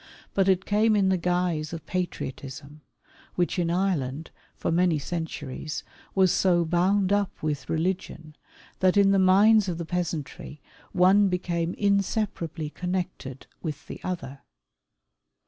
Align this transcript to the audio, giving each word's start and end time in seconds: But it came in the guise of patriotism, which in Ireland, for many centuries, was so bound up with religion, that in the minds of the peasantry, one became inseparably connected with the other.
But 0.33 0.49
it 0.49 0.65
came 0.65 0.95
in 0.95 1.09
the 1.09 1.15
guise 1.19 1.73
of 1.73 1.85
patriotism, 1.85 2.81
which 3.35 3.59
in 3.59 3.69
Ireland, 3.69 4.31
for 4.55 4.71
many 4.71 4.97
centuries, 4.97 5.83
was 6.15 6.31
so 6.31 6.65
bound 6.65 7.13
up 7.13 7.29
with 7.43 7.69
religion, 7.69 8.35
that 8.79 8.97
in 8.97 9.11
the 9.11 9.19
minds 9.19 9.69
of 9.69 9.77
the 9.77 9.85
peasantry, 9.85 10.59
one 10.91 11.27
became 11.29 11.75
inseparably 11.75 12.71
connected 12.71 13.45
with 13.61 13.85
the 13.85 14.03
other. 14.03 14.39